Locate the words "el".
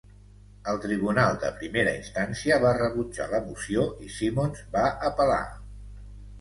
0.71-0.79